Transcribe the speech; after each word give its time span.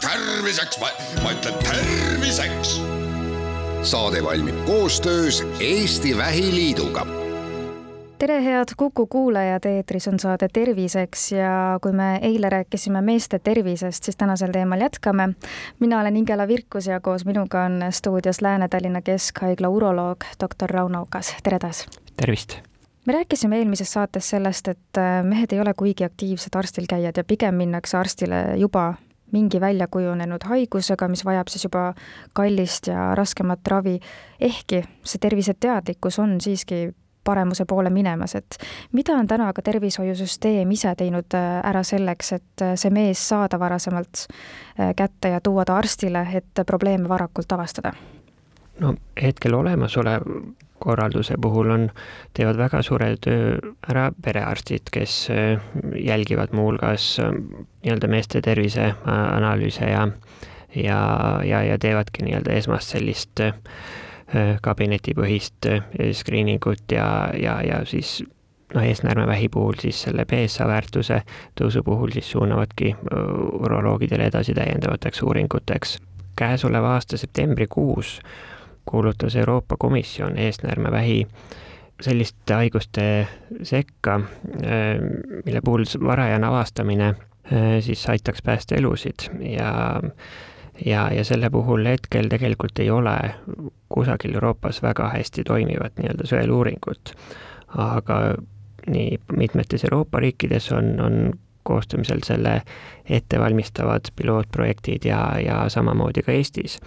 terviseks, 0.00 0.78
ma, 0.80 0.88
ütlen 1.32 1.54
terviseks. 1.64 2.80
saade 3.82 4.24
valmib 4.24 4.64
koostöös 4.66 5.42
Eesti 5.60 6.16
Vähiliiduga 6.16 7.06
tere, 8.20 8.44
head 8.44 8.68
Kuku 8.76 9.06
kuulajad, 9.06 9.64
eetris 9.64 10.08
on 10.08 10.18
saade 10.20 10.48
Terviseks 10.52 11.32
ja 11.32 11.78
kui 11.82 11.92
me 11.92 12.18
eile 12.22 12.48
rääkisime 12.48 13.00
meeste 13.00 13.38
tervisest, 13.38 14.04
siis 14.04 14.16
tänasel 14.16 14.52
teemal 14.52 14.80
jätkame. 14.80 15.28
mina 15.80 16.00
olen 16.00 16.16
Ingela 16.16 16.48
Virkus 16.48 16.86
ja 16.86 17.00
koos 17.00 17.24
minuga 17.24 17.64
on 17.64 17.82
stuudios 17.90 18.42
Lääne-Tallinna 18.42 19.02
Keskhaigla 19.02 19.68
uroloog 19.68 20.24
doktor 20.40 20.70
Rauno 20.70 21.02
Okas, 21.02 21.34
tere 21.42 21.58
taas! 21.58 21.86
tervist! 22.16 22.69
Me 23.06 23.12
rääkisime 23.12 23.58
eelmises 23.58 23.92
saates 23.92 24.30
sellest, 24.30 24.68
et 24.68 24.98
äh, 24.98 25.22
mehed 25.24 25.52
ei 25.52 25.60
ole 25.60 25.74
kuigi 25.74 26.04
aktiivsed 26.04 26.56
arstil 26.56 26.88
käijad 26.88 27.16
ja 27.16 27.24
pigem 27.24 27.54
minnakse 27.54 27.96
arstile 27.96 28.42
juba 28.56 28.94
mingi 29.32 29.60
väljakujunenud 29.60 30.44
haigusega, 30.44 31.08
mis 31.08 31.24
vajab 31.24 31.48
siis 31.48 31.64
juba 31.64 31.92
kallist 32.34 32.90
ja 32.90 33.12
raskemat 33.14 33.68
ravi, 33.68 34.00
ehkki 34.40 34.82
see 35.04 35.22
terviseteadlikkus 35.22 36.18
on 36.18 36.40
siiski 36.40 36.90
paremuse 37.24 37.64
poole 37.68 37.90
minemas, 37.90 38.34
et 38.34 38.56
mida 38.92 39.14
on 39.14 39.26
täna 39.28 39.52
ka 39.52 39.62
tervishoiusüsteem 39.62 40.70
ise 40.72 40.94
teinud 40.96 41.36
äh, 41.36 41.60
ära 41.70 41.84
selleks, 41.86 42.32
et 42.36 42.64
äh, 42.64 42.76
see 42.80 42.90
mees 42.90 43.22
saada 43.28 43.60
varasemalt 43.60 44.26
kätte 44.96 45.28
ja 45.28 45.40
tuua 45.44 45.64
ta 45.68 45.76
arstile, 45.76 46.24
et 46.34 46.64
probleeme 46.66 47.08
varakult 47.08 47.52
avastada? 47.52 47.92
No 48.80 48.94
hetkel 49.22 49.54
olemasolev 49.54 50.26
korralduse 50.80 51.34
puhul 51.40 51.70
on, 51.70 51.86
teevad 52.34 52.58
väga 52.58 52.82
suure 52.82 53.12
töö 53.20 53.58
ära 53.90 54.08
perearstid, 54.24 54.88
kes 54.92 55.16
äh, 55.30 55.60
jälgivad 55.96 56.54
muuhulgas 56.56 57.18
äh, 57.20 57.34
nii-öelda 57.84 58.08
meeste 58.08 58.40
terviseanalüüse 58.44 59.90
ja, 59.90 60.08
ja, 60.74 61.00
ja, 61.44 61.62
ja 61.62 61.78
teevadki 61.78 62.24
nii-öelda 62.24 62.56
esmast 62.56 62.96
sellist 62.96 63.44
äh, 63.44 63.54
kabinetipõhist 64.62 65.66
screening 66.14 66.66
ut 66.70 66.92
ja, 66.94 67.06
ja, 67.36 67.58
ja 67.66 67.80
siis 67.84 68.20
noh, 68.74 68.84
eesnäärmevähi 68.86 69.48
puhul 69.52 69.80
siis 69.82 70.04
selle 70.06 70.24
BSA 70.24 70.68
väärtuse 70.70 71.24
tõusu 71.58 71.82
puhul 71.84 72.14
siis 72.14 72.30
suunavadki 72.30 72.94
uroloogidele 73.58 74.30
edasi 74.30 74.54
täiendavateks 74.54 75.22
uuringuteks. 75.26 75.98
käesoleva 76.38 76.94
aasta 76.94 77.18
septembrikuus 77.18 78.20
kuulutas 78.84 79.36
Euroopa 79.36 79.76
Komisjon 79.78 80.38
eesnäärmevähi 80.38 81.26
selliste 82.00 82.54
haiguste 82.54 83.28
sekka, 83.62 84.20
mille 85.44 85.60
puhul 85.64 85.84
varajane 86.04 86.46
avastamine 86.46 87.14
siis 87.80 88.08
aitaks 88.08 88.42
päästa 88.42 88.74
elusid 88.74 89.28
ja 89.40 90.00
ja, 90.86 91.10
ja 91.14 91.24
selle 91.24 91.50
puhul 91.50 91.84
hetkel 91.84 92.28
tegelikult 92.28 92.78
ei 92.78 92.90
ole 92.90 93.16
kusagil 93.88 94.34
Euroopas 94.34 94.82
väga 94.82 95.08
hästi 95.08 95.44
toimivat 95.44 95.98
nii-öelda 95.98 96.26
sõeluuringut. 96.26 97.12
aga 97.76 98.34
nii 98.86 99.18
mitmetes 99.36 99.84
Euroopa 99.84 100.20
riikides 100.20 100.72
on, 100.72 101.00
on 101.00 101.32
koostamisel 101.70 102.24
selle 102.26 102.60
ettevalmistavad 103.10 104.10
pilootprojektid 104.16 105.06
ja, 105.08 105.22
ja 105.44 105.62
samamoodi 105.68 106.26
ka 106.26 106.34
Eestis. 106.34 106.78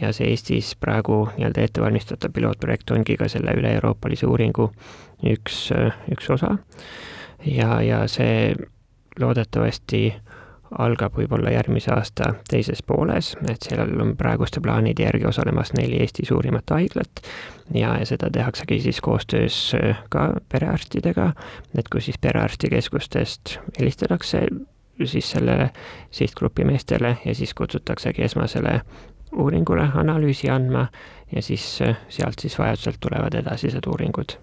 ja 0.00 0.12
see 0.12 0.28
Eestis 0.32 0.74
praegu 0.80 1.24
nii-öelda 1.36 1.64
ettevalmistatav 1.64 2.34
pilootprojekt 2.36 2.90
ongi 2.92 3.16
ka 3.16 3.28
selle 3.32 3.56
üle-euroopalise 3.56 4.28
uuringu 4.28 4.70
üks, 5.32 5.70
üks 6.12 6.30
osa. 6.30 6.56
ja, 7.44 7.80
ja 7.82 8.04
see 8.08 8.54
loodetavasti 9.20 10.02
algab 10.78 11.16
võib-olla 11.16 11.50
järgmise 11.54 11.92
aasta 11.94 12.32
teises 12.50 12.82
pooles, 12.82 13.34
et 13.50 13.62
seal 13.68 13.92
on 14.02 14.14
praeguste 14.18 14.60
plaanide 14.60 15.06
järgi 15.06 15.28
osalemas 15.28 15.72
neli 15.76 16.00
Eesti 16.02 16.26
suurimat 16.26 16.70
haiglat 16.74 17.22
ja, 17.74 17.94
seda 18.04 18.30
tehaksegi 18.32 18.80
siis 18.80 19.00
koostöös 19.00 19.58
äh, 19.78 20.02
ka 20.10 20.28
perearstidega, 20.52 21.32
et 21.78 21.88
kui 21.92 22.00
siis 22.00 22.18
perearstikeskustest 22.18 23.58
helistatakse 23.78 24.46
siis 25.04 25.30
sellele 25.30 25.70
sihtgrupi 26.10 26.64
meestele 26.64 27.16
ja 27.24 27.34
siis 27.34 27.54
kutsutaksegi 27.54 28.22
esmasele 28.22 28.80
uuringule 29.36 29.88
analüüsi 29.94 30.50
andma 30.50 30.86
ja 31.34 31.42
siis 31.42 31.82
äh, 31.82 31.96
sealt 32.08 32.38
siis 32.42 32.58
vajadusel 32.58 32.98
tulevad 33.00 33.34
edasised 33.34 33.86
uuringud. 33.86 34.38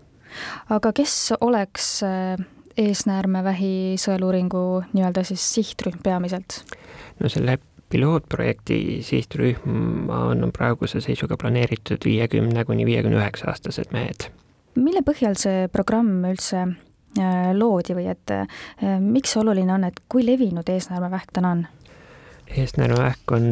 aga 0.69 0.93
kes 0.93 1.33
oleks 1.41 2.03
äh, 2.03 2.45
eesnäärmevähi 2.77 3.95
sõeluuringu 4.01 4.63
nii-öelda 4.93 5.23
siis 5.27 5.43
sihtrühm 5.55 6.01
peamiselt? 6.03 6.63
no 7.19 7.29
selle 7.29 7.59
pilootprojekti 7.93 8.77
sihtrühm 9.05 10.09
on 10.09 10.49
praeguse 10.55 11.01
seisuga 11.01 11.37
planeeritud 11.37 12.05
viiekümne 12.05 12.65
kuni 12.65 12.85
viiekümne 12.89 13.19
üheksa 13.19 13.51
aastased 13.51 13.93
mehed. 13.93 14.29
mille 14.75 15.03
põhjal 15.05 15.37
see 15.37 15.67
programm 15.73 16.23
üldse 16.25 16.63
äh, 16.63 17.51
loodi 17.53 17.97
või 17.97 18.09
et 18.15 18.33
äh, 18.33 18.47
miks 18.99 19.35
see 19.35 19.43
oluline 19.43 19.75
on, 19.75 19.85
et 19.89 20.01
kui 20.09 20.25
levinud 20.25 20.69
eesnäärmevähk 20.69 21.33
täna 21.37 21.55
on? 21.57 21.65
eesnäärmevähk 22.57 23.37
on 23.37 23.49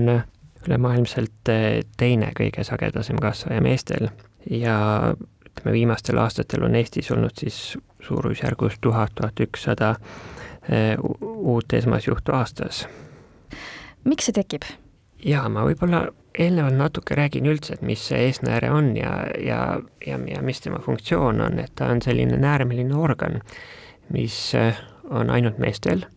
ülemaailmselt 0.68 1.54
äh, 1.54 1.84
teine 1.98 2.34
kõige 2.38 2.66
sagedasem 2.66 3.22
kasvaja 3.22 3.62
meestel 3.62 4.10
ja 4.50 5.14
ütleme, 5.62 5.74
viimastel 5.74 6.18
aastatel 6.18 6.64
on 6.66 6.76
Eestis 6.76 7.12
olnud 7.12 7.38
siis 7.38 7.78
suurusjärgus 8.02 8.80
tuhat, 8.82 9.12
tuhat 9.16 9.40
ükssada 9.40 9.96
eh, 10.70 10.98
uut 11.22 11.74
esmasjuhtu 11.74 12.34
aastas. 12.34 12.88
miks 14.04 14.26
see 14.26 14.34
tekib? 14.34 14.64
jaa, 15.26 15.50
ma 15.50 15.64
võib-olla 15.66 16.08
eelnevalt 16.34 16.76
natuke 16.76 17.16
räägin 17.16 17.46
üldse, 17.46 17.74
et 17.74 17.82
mis 17.82 18.08
see 18.08 18.18
eesnääre 18.26 18.72
on 18.72 18.96
ja, 18.98 19.28
ja, 19.38 19.80
ja, 20.06 20.18
ja 20.28 20.42
mis 20.42 20.62
tema 20.62 20.80
funktsioon 20.80 21.42
on, 21.42 21.60
et 21.60 21.72
ta 21.76 21.92
on 21.92 22.02
selline 22.02 22.38
näärmeline 22.38 22.96
organ, 22.96 23.42
mis 24.10 24.56
eh, 24.56 24.78
on 25.10 25.30
ainult 25.30 25.60
meestel 25.60 26.08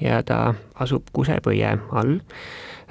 ja 0.00 0.22
ta 0.22 0.54
asub 0.74 1.10
kusepõie 1.12 1.78
all, 1.90 2.20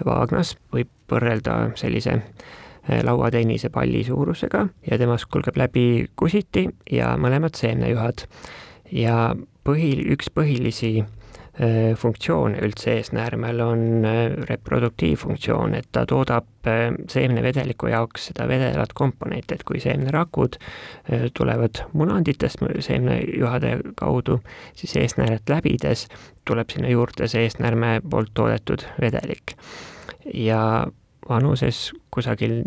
vaagnas, 0.03 0.57
võib 0.73 0.91
võrrelda 1.07 1.71
sellise 1.79 2.19
Eh, 2.19 2.62
lauatennise 3.03 3.69
palli 3.69 4.03
suurusega 4.03 4.67
ja 4.91 4.97
temast 4.97 5.29
kulgeb 5.31 5.57
läbi 5.57 6.05
kusiti 6.19 6.67
ja 6.91 7.15
mõlemad 7.19 7.55
seemnejuhad. 7.55 8.25
ja 8.91 9.33
põhi, 9.65 9.93
üks 10.13 10.27
põhilisi 10.29 10.91
eh, 10.99 11.93
funktsioone 11.97 12.59
üldse 12.61 12.97
eesnäärmel 12.97 13.61
on 13.63 13.85
eh, 14.05 14.35
reproduktiivfunktsioon, 14.49 15.77
et 15.79 15.87
ta 15.91 16.03
toodab 16.05 16.45
seemnevedeliku 17.09 17.87
jaoks 17.91 18.29
seda 18.29 18.47
vedelat 18.47 18.93
komponenti, 18.93 19.55
et 19.55 19.63
kui 19.67 19.81
seemnerakud 19.83 20.55
tulevad 21.35 21.81
munanditest 21.91 22.63
seemnejuhade 22.85 23.73
kaudu, 23.99 24.37
siis 24.79 24.95
eesnääret 25.01 25.51
läbides 25.51 26.05
tuleb 26.47 26.71
sinna 26.71 26.91
juurde 26.91 27.27
see 27.27 27.43
eesnäärme 27.47 27.97
poolt 28.09 28.31
toodetud 28.33 28.85
vedelik. 29.01 29.57
ja 30.33 30.87
vanuses 31.29 31.91
kusagil 32.11 32.61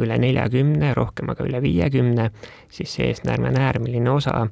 üle 0.00 0.16
neljakümne, 0.18 0.94
rohkem 0.96 1.30
aga 1.32 1.44
üle 1.44 1.60
viiekümne, 1.62 2.30
siis 2.72 2.94
see 2.96 3.10
eesnäärme 3.10 3.52
näärmeline 3.52 4.10
osa 4.10 4.46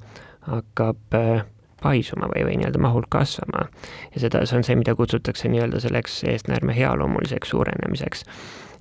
hakkab 0.46 1.16
äh, 1.16 1.44
paisuma 1.82 2.28
või, 2.32 2.44
või 2.48 2.56
nii-öelda 2.60 2.80
mahult 2.82 3.08
kasvama. 3.12 3.68
ja 4.14 4.20
seda, 4.20 4.44
see 4.46 4.60
on 4.60 4.66
see, 4.66 4.76
mida 4.76 4.94
kutsutakse 4.94 5.48
nii-öelda 5.48 5.80
selleks 5.80 6.22
eesnäärme 6.28 6.76
healoomuliseks 6.76 7.54
suurenemiseks. 7.54 8.24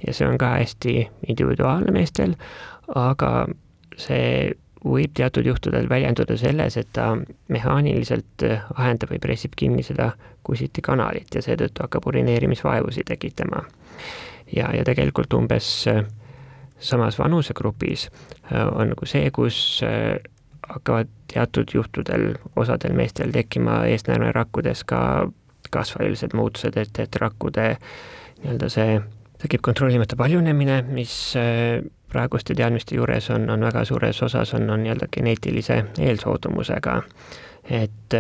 ja 0.08 0.14
see 0.14 0.28
on 0.28 0.38
ka 0.38 0.56
hästi 0.58 0.96
individuaalne 1.28 1.92
meestel, 1.96 2.36
aga 2.96 3.48
see 3.98 4.52
võib 4.86 5.12
teatud 5.16 5.46
juhtudel 5.46 5.90
väljenduda 5.90 6.38
selles, 6.40 6.78
et 6.78 6.88
ta 6.94 7.18
mehaaniliselt 7.48 8.48
äh, 8.48 8.68
ahendab 8.75 9.12
või 9.12 9.20
pressib 9.24 9.56
kinni 9.56 9.84
seda 9.84 10.12
kusiti 10.44 10.82
kanalit 10.82 11.36
ja 11.36 11.44
seetõttu 11.44 11.84
hakkab 11.84 12.08
urineerimisvaevusi 12.08 13.04
tekitama 13.08 13.64
ja, 14.56 14.69
ja 14.75 14.84
tegelikult 14.86 15.34
umbes 15.34 15.88
äh, 15.88 16.04
samas 16.80 17.19
vanusegrupis 17.19 18.10
äh, 18.51 18.68
on 18.68 18.94
nagu 18.94 19.10
see, 19.10 19.30
kus 19.36 19.81
äh, 19.86 20.18
hakkavad 20.69 21.10
teatud 21.31 21.72
juhtudel 21.74 22.34
osadel 22.56 22.94
meestel 22.98 23.34
tekkima 23.34 23.84
eesnäärmerakkudes 23.90 24.84
ka 24.90 25.01
kasvailised 25.69 26.34
muutused, 26.34 26.78
et, 26.78 27.00
et 27.00 27.16
rakkude 27.22 27.75
nii-öelda 28.42 28.69
see 28.74 29.00
tekib 29.40 29.62
kontrollimata 29.63 30.18
paljunemine, 30.19 30.81
mis 30.92 31.13
praeguste 32.10 32.56
teadmiste 32.57 32.98
juures 32.98 33.30
on, 33.31 33.46
on 33.54 33.62
väga 33.63 33.84
suures 33.86 34.22
osas, 34.25 34.54
on, 34.57 34.66
on 34.74 34.81
nii-öelda 34.84 35.07
geneetilise 35.13 35.84
eelsoodumusega. 36.01 37.01
et 37.69 38.18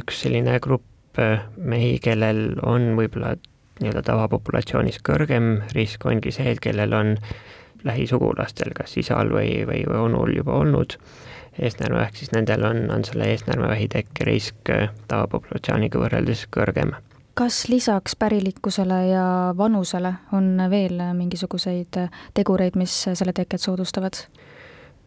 üks 0.00 0.22
selline 0.24 0.56
grupp 0.64 1.20
mehi, 1.56 1.98
kellel 2.00 2.56
on 2.64 2.94
võib-olla 2.96 3.34
nii-öelda 3.80 4.02
tavapopulatsioonis 4.06 5.00
kõrgem 5.06 5.62
risk 5.76 6.06
ongi 6.06 6.32
see, 6.34 6.52
et 6.52 6.60
kellel 6.62 6.92
on 6.92 7.16
lähisugulastel, 7.84 8.74
kas 8.76 8.96
isal 9.00 9.32
või, 9.32 9.62
või, 9.66 9.82
või 9.88 10.02
onul 10.06 10.36
juba 10.36 10.58
olnud 10.60 10.98
eesnäärmevähk, 11.58 12.16
siis 12.16 12.32
nendel 12.32 12.64
on, 12.64 12.84
on 12.90 13.04
selle 13.04 13.26
eesnäärmevähi 13.32 13.88
tekkerisk 13.92 14.70
tavapopulatsiooniga 15.08 16.00
võrreldes 16.00 16.46
kõrgem 16.52 16.94
kas 17.34 17.68
lisaks 17.68 18.16
pärilikkusele 18.16 19.06
ja 19.08 19.54
vanusele 19.56 20.14
on 20.36 20.56
veel 20.70 21.00
mingisuguseid 21.16 21.96
tegureid, 22.34 22.76
mis 22.76 22.92
selle 23.14 23.32
teket 23.32 23.60
soodustavad? 23.60 24.18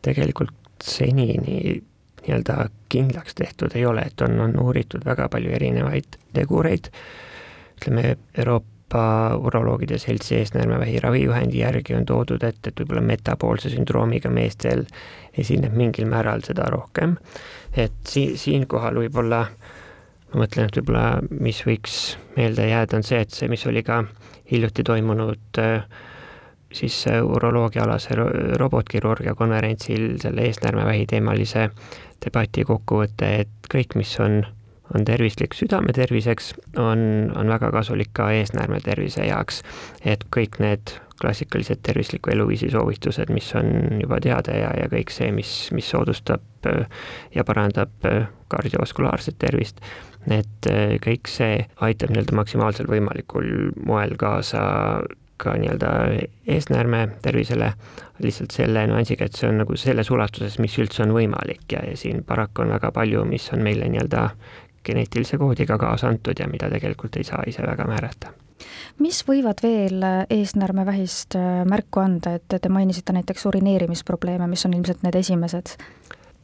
tegelikult 0.01 0.53
senini 0.83 1.37
nii-öelda 2.25 2.69
kindlaks 2.89 3.35
tehtud 3.35 3.73
ei 3.75 3.85
ole, 3.85 4.01
et 4.01 4.21
on, 4.21 4.39
on 4.39 4.59
uuritud 4.61 5.05
väga 5.05 5.29
palju 5.29 5.53
erinevaid 5.53 6.17
tegureid, 6.33 6.89
ütleme 7.75 8.15
Euroopa 8.37 9.03
Uroloogide 9.35 9.97
Seltsi 9.99 10.35
eesnäärmevähi 10.39 10.99
ravijuhendi 11.03 11.59
järgi 11.59 11.95
on 11.97 12.05
toodud, 12.05 12.43
et, 12.43 12.61
et 12.67 12.79
võib-olla 12.79 13.03
metapoolse 13.05 13.71
sündroomiga 13.73 14.31
meestel 14.31 14.85
esineb 15.37 15.75
mingil 15.75 16.07
määral 16.09 16.45
seda 16.45 16.69
rohkem, 16.71 17.17
et 17.75 17.97
si-, 18.07 18.35
siinkohal 18.39 19.01
võib-olla 19.03 19.41
ma 20.31 20.43
mõtlen, 20.43 20.69
et 20.69 20.79
võib-olla 20.79 21.07
mis 21.29 21.61
võiks 21.67 22.15
meelde 22.37 22.69
jääda, 22.69 22.99
on 22.99 23.07
see, 23.07 23.21
et 23.25 23.35
see, 23.35 23.49
mis 23.51 23.65
oli 23.67 23.83
ka 23.83 24.03
hiljuti 24.51 24.85
toimunud 24.85 25.59
äh, 25.63 25.87
siis 26.75 27.05
uroloogiaalase 27.23 28.15
robotkirurgia 28.59 29.35
konverentsil 29.35 30.15
selle 30.21 30.47
eesnäärmevähi 30.49 31.05
teemalise 31.09 31.69
debati 32.25 32.65
kokkuvõte, 32.67 33.31
et 33.45 33.69
kõik, 33.71 33.95
mis 33.99 34.11
on, 34.23 34.41
on 34.93 35.05
tervislik 35.05 35.55
südame 35.57 35.93
terviseks, 35.93 36.53
on, 36.77 37.31
on 37.35 37.49
väga 37.49 37.71
kasulik 37.73 38.13
ka 38.13 38.29
eesnäärme 38.35 38.79
tervise 38.85 39.25
heaks. 39.25 39.63
et 40.05 40.25
kõik 40.35 40.59
need 40.59 40.97
klassikalised 41.21 41.79
tervisliku 41.83 42.31
eluviisi 42.31 42.69
soovitused, 42.69 43.31
mis 43.33 43.53
on 43.55 44.01
juba 44.01 44.19
teada 44.21 44.57
ja, 44.57 44.71
ja 44.81 44.89
kõik 44.91 45.13
see, 45.15 45.31
mis, 45.31 45.53
mis 45.71 45.87
soodustab 45.89 46.67
ja 47.35 47.43
parandab 47.47 48.09
kardiovaskulaarset 48.51 49.37
tervist, 49.39 49.79
et 50.27 50.69
kõik 51.05 51.31
see 51.31 51.61
aitab 51.87 52.11
nii-öelda 52.11 52.35
maksimaalsel 52.35 52.89
võimalikul 52.91 53.71
moel 53.85 54.17
kaasa 54.19 54.65
ka 55.37 55.55
nii-öelda 55.59 55.91
eesnäärme 56.47 57.07
tervisele, 57.21 57.73
lihtsalt 58.23 58.55
selle 58.55 58.85
nüansiga, 58.87 59.27
et 59.27 59.35
see 59.35 59.49
on 59.49 59.59
nagu 59.59 59.75
selles 59.79 60.11
ulatuses, 60.11 60.59
mis 60.63 60.77
üldse 60.79 61.03
on 61.03 61.11
võimalik 61.15 61.65
ja, 61.75 61.81
ja 61.83 61.97
siin 61.99 62.23
paraku 62.27 62.63
on 62.63 62.71
väga 62.75 62.91
palju, 62.95 63.25
mis 63.27 63.49
on 63.55 63.63
meile 63.65 63.89
nii-öelda 63.91 64.29
geneetilise 64.85 65.37
koodiga 65.41 65.77
kaasa 65.81 66.09
antud 66.13 66.39
ja 66.39 66.47
mida 66.51 66.69
tegelikult 66.69 67.15
ei 67.19 67.27
saa 67.27 67.43
ise 67.47 67.65
väga 67.65 67.87
määrata 67.89 68.33
mis 69.03 69.21
võivad 69.27 69.59
veel 69.63 70.03
eesnäärmevähist 70.31 71.35
äh, 71.35 71.61
märku 71.67 71.99
anda, 71.99 72.37
et 72.39 72.55
te 72.61 72.69
mainisite 72.71 73.13
näiteks 73.13 73.45
urineerimisprobleeme, 73.51 74.47
mis 74.47 74.65
on 74.65 74.77
ilmselt 74.77 75.03
need 75.03 75.17
esimesed? 75.19 75.75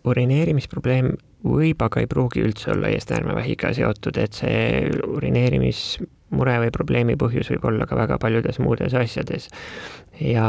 urineerimisprobleem 0.01 1.11
võib, 1.45 1.81
aga 1.85 2.01
ei 2.01 2.09
pruugi 2.09 2.41
üldse 2.45 2.71
olla 2.73 2.89
eesnäärmevähiga 2.89 3.73
seotud, 3.77 4.17
et 4.17 4.37
see 4.37 4.89
urineerimis 5.07 5.99
mure 6.35 6.55
või 6.63 6.71
probleemi 6.73 7.17
põhjus 7.19 7.51
võib 7.53 7.67
olla 7.71 7.87
ka 7.89 7.97
väga 7.99 8.17
paljudes 8.21 8.59
muudes 8.63 8.95
asjades. 8.97 9.49
ja 10.19 10.47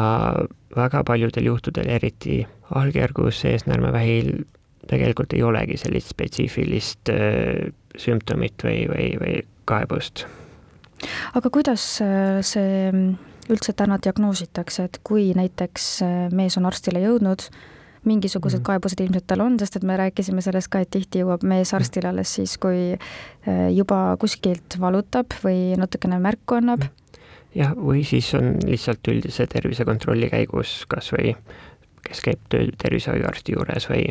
väga 0.76 1.04
paljudel 1.04 1.50
juhtudel, 1.50 1.88
eriti 1.88 2.42
algjärgus 2.70 3.44
eesnäärmevähil, 3.44 4.44
tegelikult 4.90 5.34
ei 5.37 5.43
olegi 5.46 5.76
sellist 5.81 6.12
spetsiifilist 6.14 7.12
äh, 7.12 7.73
sümptomit 7.99 8.64
või, 8.64 8.87
või, 8.90 9.11
või 9.20 9.37
kaebust. 9.69 10.26
aga 11.34 11.50
kuidas 11.52 11.84
äh, 12.05 12.40
see 12.46 12.90
üldse 13.50 13.75
täna 13.76 13.99
diagnoositakse, 14.02 14.87
et 14.88 14.99
kui 15.06 15.31
näiteks 15.37 15.87
äh, 16.06 16.17
mees 16.34 16.56
on 16.58 16.67
arstile 16.69 17.02
jõudnud, 17.02 17.49
mingisugused 18.08 18.61
mm. 18.61 18.67
kaebused 18.67 19.02
ilmselt 19.05 19.26
tal 19.31 19.44
on, 19.44 19.58
sest 19.61 19.79
et 19.79 19.87
me 19.87 19.96
rääkisime 19.99 20.43
sellest 20.43 20.70
ka, 20.73 20.82
et 20.82 20.90
tihti 20.90 21.23
jõuab 21.23 21.44
mees 21.46 21.70
mhm. 21.70 21.78
arstile 21.78 22.11
alles 22.11 22.35
siis, 22.38 22.56
kui 22.62 22.93
äh, 22.94 23.69
juba 23.75 24.17
kuskilt 24.23 24.78
valutab 24.82 25.37
või 25.44 25.76
natukene 25.78 26.19
märku 26.23 26.58
annab. 26.58 26.87
Mhm. 26.87 27.20
jah, 27.58 27.76
või 27.76 28.02
siis 28.08 28.32
on 28.38 28.56
lihtsalt 28.67 29.12
üldise 29.12 29.46
tervisekontrolli 29.50 30.32
käigus 30.32 30.82
kas 30.90 31.12
või, 31.14 31.37
kes 32.02 32.25
käib 32.25 32.43
tööl 32.50 32.75
tervishoiuarsti 32.82 33.55
juures 33.55 33.87
või, 33.90 34.08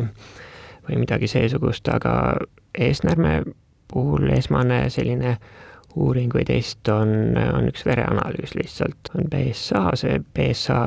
või 0.88 0.98
midagi 1.02 1.28
seesugust, 1.30 1.88
aga 1.88 2.36
eesnäärme 2.78 3.42
puhul 3.92 4.30
esmane 4.30 4.84
selline 4.90 5.36
uuring 5.94 6.32
või 6.34 6.44
test 6.48 6.88
on, 6.88 7.36
on 7.36 7.68
üks 7.68 7.84
vereanalüüs 7.86 8.54
lihtsalt, 8.56 9.12
on 9.16 9.28
BSA, 9.30 9.90
see 10.00 10.20
BSA 10.34 10.80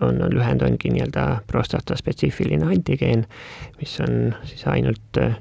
on, 0.00 0.22
on 0.22 0.34
lühend 0.34 0.62
ongi 0.66 0.90
nii-öelda 0.90 1.26
prostata 1.46 1.96
spetsiifiline 1.96 2.66
antigeen, 2.66 3.26
mis 3.78 4.00
on 4.00 4.34
siis 4.44 4.66
ainult 4.66 5.20
äh, 5.22 5.36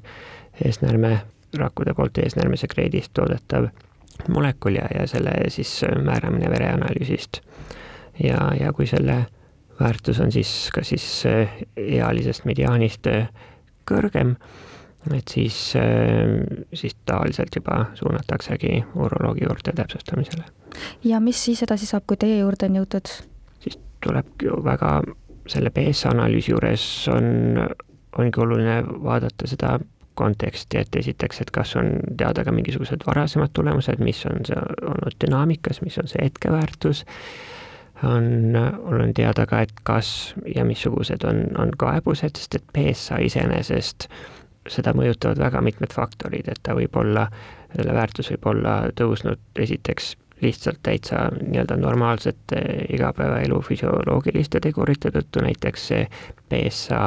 eesnäärme, 0.65 1.19
rakkude 1.57 1.93
poolt 1.97 2.17
eesnäärme 2.17 2.57
sekreedist 2.57 3.13
toodetav 3.17 3.69
molekul 4.29 4.77
ja, 4.77 4.85
ja 4.93 5.07
selle 5.07 5.33
siis 5.47 5.79
äh, 5.83 5.97
määramine 6.03 6.49
vereanalüüsist. 6.51 7.41
ja, 8.23 8.51
ja 8.59 8.73
kui 8.73 8.87
selle 8.87 9.25
väärtus 9.79 10.19
on 10.19 10.31
siis 10.31 10.69
ka 10.75 10.83
siis 10.83 11.25
äh, 11.25 11.61
ealisest 11.77 12.45
mediaanist 12.45 13.07
kõrgem, 13.89 14.35
et 15.15 15.31
siis, 15.31 15.57
siis 16.73 16.95
tavaliselt 17.07 17.55
juba 17.55 17.85
suunataksegi 17.97 18.83
uroloogi 18.95 19.45
juurde 19.47 19.73
täpsustamisele. 19.75 20.43
ja 21.03 21.19
mis 21.23 21.45
siis 21.45 21.63
edasi 21.63 21.89
saab, 21.89 22.05
kui 22.07 22.19
teie 22.19 22.39
juurde 22.39 22.69
on 22.69 22.81
jõutud? 22.81 23.13
tuleb 24.03 24.43
ju 24.43 24.59
väga, 24.63 25.01
selle 25.51 25.71
BSA 25.75 26.13
analüüsi 26.13 26.53
juures 26.53 26.83
on, 27.11 27.25
ongi 28.17 28.39
oluline 28.39 28.77
vaadata 29.03 29.47
seda 29.47 29.73
konteksti, 30.19 30.81
et 30.81 30.95
esiteks, 30.99 31.41
et 31.43 31.51
kas 31.55 31.75
on 31.79 31.93
teada 32.19 32.43
ka 32.43 32.51
mingisugused 32.51 33.05
varasemad 33.07 33.53
tulemused, 33.55 34.01
mis 34.03 34.19
on 34.27 34.43
see 34.47 34.59
olnud 34.59 35.15
dünaamikas, 35.23 35.81
mis 35.85 35.97
on 36.01 36.09
see 36.11 36.25
hetkeväärtus, 36.25 37.05
on 38.03 38.55
oluline 38.55 39.13
teada 39.13 39.45
ka, 39.49 39.63
et 39.65 39.73
kas 39.83 40.33
ja 40.55 40.65
missugused 40.65 41.23
on, 41.27 41.45
on 41.59 41.73
kaebused, 41.77 42.37
sest 42.37 42.59
et 42.59 42.71
BSA 42.75 43.19
iseenesest, 43.27 44.07
seda 44.69 44.93
mõjutavad 44.95 45.39
väga 45.41 45.61
mitmed 45.65 45.93
faktorid, 45.95 46.47
et 46.51 46.61
ta 46.63 46.75
võib 46.77 46.95
olla, 46.99 47.27
selle 47.75 47.93
väärtus 47.95 48.31
võib 48.33 48.49
olla 48.53 48.79
tõusnud 48.95 49.41
esiteks 49.59 50.15
lihtsalt 50.41 50.79
täitsa 50.83 51.25
nii-öelda 51.41 51.75
normaalsete 51.75 52.61
igapäevaelu 52.95 53.59
füsioloogiliste 53.61 54.61
tegurite 54.63 55.11
tõttu, 55.11 55.43
näiteks 55.43 55.87
see 55.91 56.05
BSA 56.51 57.03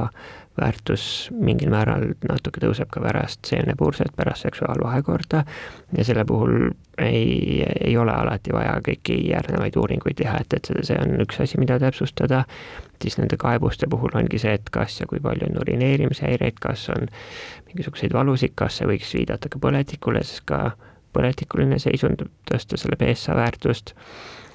väärtus 0.60 1.31
mingil 1.32 1.70
määral 1.72 2.10
natuke 2.28 2.60
tõuseb 2.60 2.90
ka 2.93 3.00
pärast 3.00 3.49
seenepurset, 3.49 4.12
pärast 4.16 4.44
seksuaalvahekorda 4.44 5.44
ja 5.97 6.04
selle 6.04 6.25
puhul 6.28 6.71
ei, 6.99 7.64
ei 7.80 7.97
ole 7.97 8.12
alati 8.12 8.52
vaja 8.52 8.75
kõiki 8.85 9.16
järgnevaid 9.30 9.76
uuringuid 9.80 10.18
teha, 10.21 10.42
et, 10.44 10.59
et 10.59 10.68
see, 10.85 10.99
on 11.00 11.16
üks 11.25 11.40
asi, 11.40 11.61
mida 11.61 11.78
täpsustada, 11.80 12.44
siis 13.02 13.16
nende 13.18 13.38
kaebuste 13.40 13.88
puhul 13.90 14.12
ongi 14.21 14.40
see, 14.42 14.52
et 14.61 14.68
kas 14.75 15.00
ja 15.00 15.09
kui 15.09 15.23
palju 15.25 15.49
on 15.49 15.61
urineerimishäireid, 15.64 16.61
kas 16.61 16.85
on 16.92 17.09
mingisuguseid 17.71 18.12
valusid, 18.12 18.52
kas 18.54 18.80
see 18.80 18.90
võiks 18.92 19.14
viidata 19.16 19.49
ka 19.52 19.62
põletikule, 19.62 20.21
sest 20.26 20.44
ka 20.52 20.75
põletikuline 21.16 21.80
seisund, 21.80 22.26
tõsta 22.49 22.76
selle 22.80 23.00
BSA 23.00 23.37
väärtust. 23.37 23.97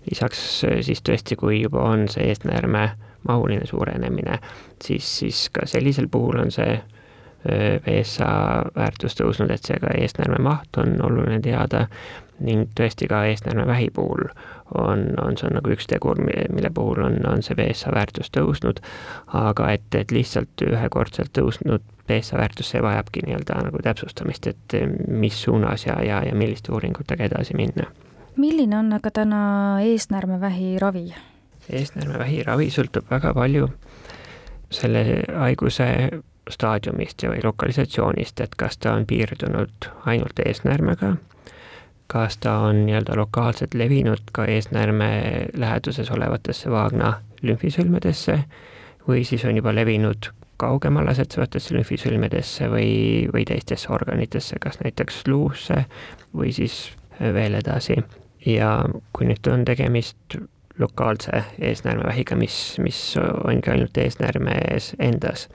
lisaks 0.10 0.64
siis 0.86 1.02
tõesti, 1.02 1.36
kui 1.36 1.62
juba 1.62 1.82
on 1.84 2.08
see 2.08 2.30
eesnäärme 2.30 2.92
mahuline 3.28 3.66
suurenemine, 3.66 4.40
siis, 4.84 5.18
siis 5.20 5.48
ka 5.54 5.66
sellisel 5.66 6.08
puhul 6.12 6.40
on 6.40 6.52
see 6.52 6.78
eh, 7.48 8.06
väärtus 8.76 9.18
tõusnud, 9.20 9.52
et 9.52 9.64
seega 9.64 9.94
eesnäärme 9.98 10.40
maht 10.44 10.78
on 10.78 10.98
oluline 11.02 11.40
teada 11.42 11.88
ning 12.40 12.70
tõesti 12.78 13.08
ka 13.10 13.24
eesnäärmevähi 13.26 13.90
puhul 13.94 14.28
on, 14.76 15.06
on 15.22 15.38
see 15.38 15.48
on 15.50 15.58
nagu 15.58 15.72
üks 15.74 15.88
tegur, 15.90 16.20
mille 16.54 16.70
puhul 16.74 17.02
on, 17.06 17.20
on 17.30 17.44
see 17.46 17.58
BSA 17.58 17.94
väärtus 17.96 18.30
tõusnud, 18.36 18.82
aga 19.38 19.72
et, 19.74 19.88
et 19.98 20.12
lihtsalt 20.14 20.66
ühekordselt 20.66 21.34
tõusnud 21.38 21.86
BSA 22.08 22.40
väärtus, 22.40 22.72
see 22.74 22.84
vajabki 22.84 23.26
nii-öelda 23.26 23.62
nagu 23.68 23.82
täpsustamist, 23.84 24.48
et 24.48 24.78
mis 25.08 25.42
suunas 25.44 25.88
ja, 25.88 25.98
ja, 26.06 26.22
ja 26.28 26.36
milliste 26.36 26.72
uuringutega 26.76 27.30
edasi 27.32 27.58
minna. 27.58 27.90
milline 28.38 28.78
on 28.78 28.94
aga 28.94 29.12
täna 29.12 29.42
eesnäärmevähi 29.82 30.78
ravi? 30.80 31.10
Eesnäärmevähi 31.70 32.44
ravi 32.44 32.70
sõltub 32.74 33.10
väga 33.12 33.34
palju 33.34 33.70
selle 34.72 35.04
haiguse 35.32 35.88
staadiumist 36.50 37.24
või 37.28 37.42
lokalisatsioonist, 37.44 38.40
et 38.40 38.56
kas 38.56 38.78
ta 38.78 38.94
on 38.96 39.06
piirdunud 39.08 39.90
ainult 40.06 40.40
eesnäärmega, 40.46 41.16
kas 42.08 42.38
ta 42.38 42.58
on 42.68 42.86
nii-öelda 42.86 43.16
lokaalselt 43.20 43.76
levinud 43.76 44.32
ka 44.32 44.46
eesnäärme 44.46 45.10
läheduses 45.54 46.12
olevatesse 46.12 46.72
vaagna 46.72 47.14
lümfisõlmedesse 47.44 48.40
või 49.08 49.24
siis 49.28 49.46
on 49.46 49.60
juba 49.60 49.76
levinud 49.76 50.32
kaugemale 50.58 51.12
asetsevatesse 51.14 51.76
lümfisõlmedesse 51.76 52.70
või, 52.72 52.92
või 53.34 53.46
teistesse 53.46 53.92
organitesse, 53.94 54.58
kas 54.60 54.80
näiteks 54.84 55.28
luusse 55.28 55.84
või 56.36 56.54
siis 56.56 56.92
veel 57.20 57.60
edasi. 57.60 58.04
ja 58.46 58.86
kui 59.14 59.26
nüüd 59.28 59.48
on 59.52 59.66
tegemist 59.66 60.38
lokaalse 60.80 61.44
eesnäärmevähiga, 61.60 62.36
mis, 62.36 62.78
mis 62.80 63.00
ongi 63.18 63.72
ainult 63.72 63.98
eesnäärme 63.98 64.58
ees 64.72 64.94
endas, 65.00 65.48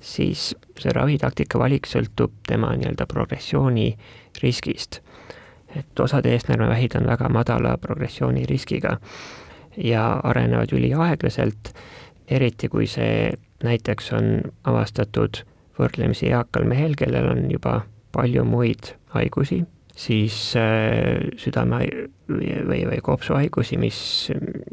siis 0.00 0.52
see 0.78 0.92
ravitaktika 0.94 1.58
valik 1.58 1.86
sõltub 1.90 2.34
tema 2.48 2.72
nii-öelda 2.76 3.06
progressiooni 3.06 3.92
riskist. 4.42 5.00
et 5.76 6.00
osad 6.00 6.26
eesnäärmevähid 6.26 6.94
on 7.00 7.06
väga 7.06 7.28
madala 7.28 7.76
progressiooni 7.80 8.44
riskiga 8.46 8.98
ja 9.76 10.20
arenevad 10.24 10.72
üliaeglaselt, 10.72 11.72
eriti 12.28 12.68
kui 12.68 12.86
see 12.86 13.32
näiteks 13.64 14.12
on 14.12 14.40
avastatud 14.64 15.42
võrdlemisi 15.78 16.28
eakal 16.28 16.66
mehel, 16.68 16.94
kellel 16.98 17.30
on 17.30 17.50
juba 17.50 17.80
palju 18.12 18.44
muid 18.44 18.92
haigusi, 19.16 19.62
siis 19.96 20.56
äh, 20.56 21.28
südame 21.36 21.82
või, 22.28 22.82
või, 22.88 23.00
kopsuhaigusi, 23.04 23.78
mis, 23.80 24.00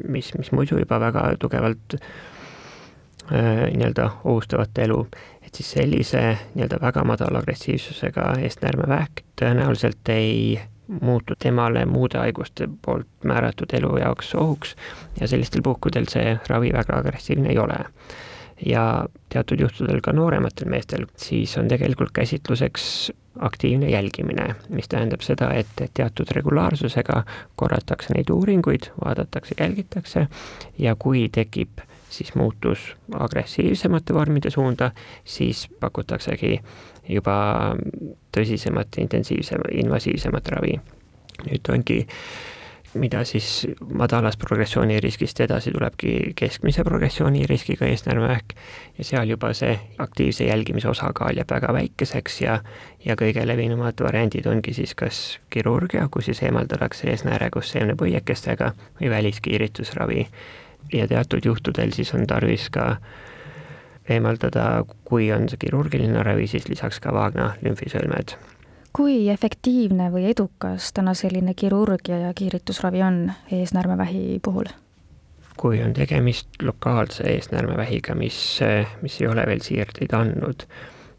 mis, 0.08 0.34
mis 0.38 0.52
muidu 0.56 0.80
juba 0.80 1.00
väga 1.00 1.26
tugevalt 1.40 1.98
äh, 2.00 3.68
nii-öelda 3.76 4.10
ohustavad 4.24 4.84
elu, 4.86 5.04
et 5.44 5.56
siis 5.56 5.76
sellise 5.78 6.24
nii-öelda 6.56 6.82
väga 6.82 7.04
madala 7.08 7.44
agressiivsusega 7.44 8.34
eestnäärmevähk 8.46 9.24
tõenäoliselt 9.40 10.14
ei 10.14 10.60
muutu 11.02 11.34
temale 11.40 11.86
muude 11.86 12.18
haiguste 12.18 12.68
poolt 12.86 13.08
määratud 13.24 13.74
elu 13.78 13.98
jaoks 14.02 14.34
ohuks 14.36 14.76
ja 15.20 15.28
sellistel 15.28 15.62
puhkudel 15.62 16.10
see 16.10 16.34
ravi 16.50 16.74
väga 16.74 16.98
agressiivne 16.98 17.54
ei 17.54 17.60
ole. 17.62 17.78
Ja 18.66 19.06
teatud 19.32 19.62
juhtudel 19.62 20.02
ka 20.04 20.12
noorematel 20.14 20.68
meestel, 20.68 21.06
siis 21.16 21.54
on 21.58 21.70
tegelikult 21.72 22.12
käsitluseks 22.12 23.12
aktiivne 23.40 23.90
jälgimine, 23.90 24.56
mis 24.70 24.88
tähendab 24.90 25.22
seda, 25.22 25.52
et, 25.54 25.68
teatud 25.94 26.32
regulaarsusega 26.36 27.24
korratakse 27.56 28.14
neid 28.14 28.30
uuringuid, 28.30 28.90
vaadatakse, 29.06 29.56
jälgitakse 29.60 30.28
ja 30.78 30.96
kui 31.00 31.30
tekib 31.32 31.82
siis 32.10 32.36
muutus 32.36 32.96
agressiivsemate 33.14 34.14
vormide 34.14 34.50
suunda, 34.50 34.92
siis 35.26 35.68
pakutaksegi 35.80 36.60
juba 37.10 37.36
tõsisemat, 38.38 38.98
intensiivsem, 38.98 39.62
invasiivsemat 39.72 40.48
ravi. 40.48 40.80
nüüd 41.40 41.70
ongi 41.72 42.02
äh, 42.02 42.59
mida 42.94 43.24
siis 43.24 43.68
madalast 43.94 44.40
progressiooniriskist 44.40 45.40
edasi 45.46 45.72
tulebki 45.72 46.34
keskmise 46.36 46.84
progressiooniriskiga 46.84 47.86
eesnäärmevähk 47.86 48.56
ja 48.98 49.04
seal 49.04 49.30
juba 49.30 49.54
see 49.54 49.76
aktiivse 49.98 50.48
jälgimise 50.48 50.90
osakaal 50.90 51.38
jääb 51.38 51.52
väga 51.52 51.74
väikeseks 51.74 52.42
ja 52.42 52.60
ja 53.06 53.16
kõige 53.16 53.46
levinumad 53.48 54.02
variandid 54.04 54.48
ongi 54.50 54.74
siis 54.74 54.96
kas 54.96 55.40
kirurgia, 55.50 56.08
kus 56.12 56.26
siis 56.26 56.44
eemaldatakse 56.44 57.10
eesnääre 57.10 57.50
koos 57.50 57.72
seemnepõiekestega 57.72 58.74
või 59.00 59.10
väliskiiritusravi. 59.10 60.28
ja 60.94 61.08
teatud 61.08 61.46
juhtudel 61.46 61.92
siis 61.92 62.14
on 62.14 62.28
tarvis 62.28 62.70
ka 62.70 62.98
eemaldada, 64.10 64.86
kui 65.06 65.32
on 65.32 65.50
see 65.50 65.58
kirurgiline 65.58 66.24
ravi, 66.24 66.48
siis 66.48 66.70
lisaks 66.70 67.00
ka 67.00 67.14
vaagna 67.14 67.54
lümfisõlmed 67.62 68.59
kui 68.94 69.30
efektiivne 69.30 70.10
või 70.14 70.30
edukas 70.32 70.94
täna 70.94 71.14
selline 71.14 71.54
kirurgia 71.54 72.18
ja 72.26 72.34
kiiritusravi 72.36 73.02
on 73.06 73.32
eesnäärmevähi 73.52 74.40
puhul? 74.44 74.72
kui 75.60 75.82
on 75.84 75.92
tegemist 75.94 76.62
lokaalse 76.64 77.26
eesnäärmevähiga, 77.28 78.14
mis, 78.16 78.60
mis 79.02 79.18
ei 79.22 79.28
ole 79.28 79.44
veel 79.44 79.60
siirdeid 79.60 80.14
andnud, 80.16 80.64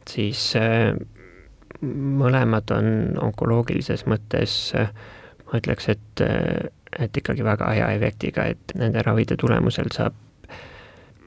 siis 0.08 0.54
mõlemad 2.22 2.72
on 2.72 2.88
onkoloogilises 3.20 4.06
mõttes, 4.08 4.54
ma 5.44 5.60
ütleks, 5.60 5.90
et, 5.92 6.24
et 6.98 7.20
ikkagi 7.20 7.44
väga 7.44 7.68
hea 7.76 7.90
efektiga, 7.98 8.48
et 8.54 8.74
nende 8.80 9.04
ravide 9.04 9.36
tulemusel 9.36 9.92
saab 9.92 10.16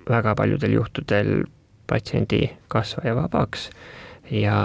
väga 0.09 0.33
paljudel 0.35 0.73
juhtudel 0.79 1.45
patsiendi 1.87 2.47
kasvaja 2.73 3.13
vabaks 3.15 3.69
ja, 4.31 4.57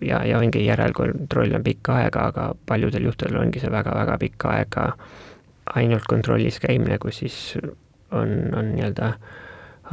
ja, 0.00 0.24
ja 0.26 0.38
ongi 0.38 0.64
järelkontroll 0.66 1.54
on 1.54 1.64
pikka 1.64 1.94
aega, 2.02 2.28
aga 2.32 2.52
paljudel 2.66 3.08
juhtudel 3.08 3.40
ongi 3.40 3.62
see 3.62 3.72
väga-väga 3.72 4.18
pikka 4.18 4.54
aega 4.56 4.86
ainult 5.74 6.08
kontrollis 6.08 6.60
käimine, 6.60 6.98
kus 6.98 7.22
siis 7.22 7.58
on, 8.10 8.54
on 8.56 8.72
nii-öelda 8.74 9.12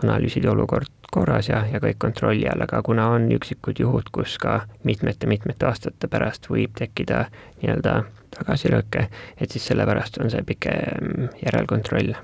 analüüside 0.03 0.49
olukord 0.49 0.91
korras 1.11 1.49
ja, 1.49 1.63
ja 1.71 1.79
kõik 1.83 1.99
kontrolli 2.01 2.47
all, 2.49 2.65
aga 2.65 2.81
kuna 2.83 3.07
on 3.15 3.29
üksikud 3.35 3.79
juhud, 3.79 4.09
kus 4.15 4.37
ka 4.41 4.61
mitmete-mitmete 4.87 5.67
aastate 5.69 6.09
pärast 6.11 6.49
võib 6.51 6.75
tekkida 6.75 7.25
nii-öelda 7.61 8.01
tagasilööke, 8.35 9.07
et 9.39 9.51
siis 9.51 9.67
sellepärast 9.71 10.19
on 10.23 10.31
see 10.33 10.43
pikem 10.47 11.29
järelkontroll 11.43 12.15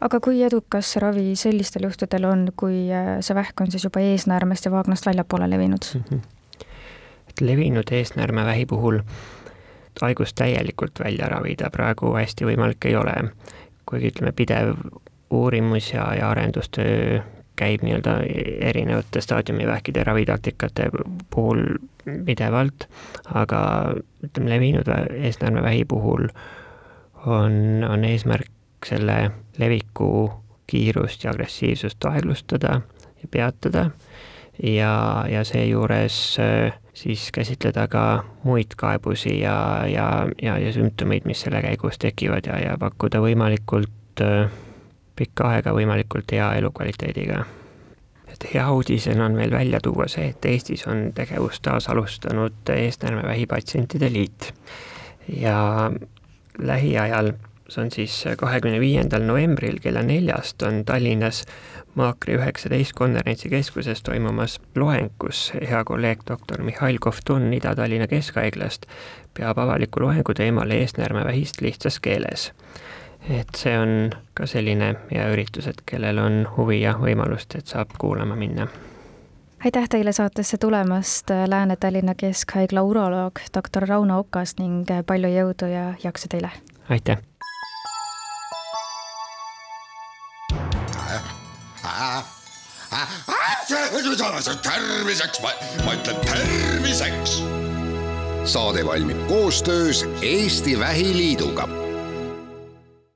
aga 0.00 0.20
kui 0.20 0.42
edukas 0.44 0.96
ravi 1.02 1.36
sellistel 1.36 1.86
juhtudel 1.88 2.24
on, 2.28 2.48
kui 2.56 2.86
äh, 2.92 3.16
see 3.20 3.36
vähk 3.36 3.60
on 3.60 3.70
siis 3.70 3.84
juba 3.84 4.00
eesnäärmest 4.00 4.68
ja 4.68 4.70
vaagnast 4.70 5.06
väljapoole 5.06 5.50
levinud 5.50 5.88
mm? 5.94 6.04
-hmm. 6.10 6.20
et 7.28 7.40
levinud 7.40 7.92
eesnäärmevähi 7.92 8.66
puhul 8.66 9.00
haigust 10.00 10.36
täielikult 10.36 11.00
välja 11.04 11.28
ravida 11.28 11.70
praegu 11.72 12.14
hästi 12.14 12.44
võimalik 12.44 12.84
ei 12.84 12.96
ole. 12.96 13.14
kuigi 13.86 14.08
ütleme, 14.10 14.32
pidev 14.32 14.74
uurimus 15.30 15.92
ja, 15.92 16.14
ja 16.14 16.30
arendustöö 16.30 17.20
käib 17.56 17.82
nii-öelda 17.86 18.16
erinevate 18.60 19.20
staadiumivähkide 19.20 20.04
ravitaktikate 20.04 20.88
puhul 21.30 21.62
pidevalt, 22.24 22.88
aga 23.34 23.60
ütleme, 24.24 24.50
levinud 24.50 24.90
eesnäärmevähi 25.14 25.84
puhul 25.84 26.28
on, 27.26 27.86
on 27.88 28.04
eesmärk 28.04 28.50
selle 28.84 29.30
leviku 29.58 30.32
kiirust 30.66 31.24
ja 31.24 31.30
agressiivsust 31.30 32.04
aeglustada 32.04 32.80
ja 33.22 33.28
peatada 33.30 33.90
ja, 34.62 35.24
ja 35.28 35.44
seejuures 35.44 36.36
äh, 36.40 36.72
siis 36.94 37.32
käsitleda 37.32 37.88
ka 37.88 38.24
muid 38.44 38.76
kaebusi 38.76 39.40
ja, 39.40 39.84
ja, 39.88 40.28
ja, 40.42 40.58
ja 40.58 40.72
sümptomeid, 40.72 41.24
mis 41.24 41.40
selle 41.40 41.62
käigus 41.62 41.98
tekivad 41.98 42.48
ja, 42.48 42.58
ja 42.60 42.78
pakkuda 42.80 43.20
võimalikult 43.20 44.24
äh, 44.24 44.48
pikka 45.16 45.50
aega 45.56 45.74
võimalikult 45.76 46.32
hea 46.32 46.48
elukvaliteediga. 46.60 47.44
et 48.32 48.46
hea 48.54 48.70
uudisena 48.70 49.24
on 49.24 49.36
veel 49.36 49.50
välja 49.50 49.80
tuua 49.80 50.08
see, 50.08 50.28
et 50.28 50.44
Eestis 50.44 50.86
on 50.86 51.12
tegevust 51.14 51.62
taas 51.62 51.88
alustanud 51.88 52.72
eesnäärmevähi 52.74 53.46
patsientide 53.46 54.12
liit 54.12 54.52
ja 55.28 55.90
lähiajal 56.58 57.32
see 57.68 57.82
on 57.82 57.90
siis 57.90 58.24
kahekümne 58.38 58.80
viiendal 58.80 59.24
novembril 59.26 59.78
kella 59.82 60.02
neljast 60.02 60.62
on 60.62 60.84
Tallinnas 60.84 61.44
Maakri 61.94 62.36
üheksateist 62.36 62.92
konverentsikeskuses 62.92 64.02
toimumas 64.02 64.60
loeng, 64.76 65.10
kus 65.18 65.52
hea 65.54 65.84
kolleeg 65.84 66.26
doktor 66.28 66.62
Mihhail 66.62 66.98
Kovtun 67.00 67.52
Ida-Tallinna 67.56 68.06
Keskhaiglast 68.06 68.86
peab 69.34 69.58
avaliku 69.58 70.00
loengu 70.04 70.34
teemal 70.34 70.70
eesnäärmevähist 70.70 71.60
lihtsas 71.60 72.00
keeles. 72.00 72.52
et 73.30 73.48
see 73.56 73.78
on 73.78 74.10
ka 74.34 74.46
selline 74.46 74.94
hea 75.10 75.24
üritus, 75.32 75.66
et 75.66 75.80
kellel 75.86 76.18
on 76.18 76.44
huvi 76.56 76.80
ja 76.80 76.92
võimalust, 77.00 77.56
et 77.58 77.66
saab 77.66 77.96
kuulama 77.98 78.36
minna 78.36 78.68
aitäh 79.64 79.88
teile 79.88 80.12
saatesse 80.12 80.58
tulemast, 80.58 81.30
Lääne-Tallinna 81.46 82.14
Keskhaigla 82.14 82.82
uroloog 82.82 83.40
doktor 83.54 83.88
Rauno 83.88 84.18
Okas 84.18 84.54
ning 84.58 84.84
palju 85.06 85.32
jõudu 85.32 85.72
ja 85.72 85.94
jaksu 86.04 86.28
teile! 86.28 86.52
aitäh! 86.88 87.35
Terviseks, 94.62 95.40
ma, 95.42 95.50
ütlen 95.92 96.16
terviseks. 96.26 97.42
saade 98.44 98.86
valmib 98.86 99.26
koostöös 99.28 100.04
Eesti 100.22 100.78
Vähiliiduga 100.78 101.85